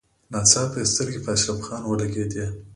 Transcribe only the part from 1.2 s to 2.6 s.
په اشرف خان ولګېدې.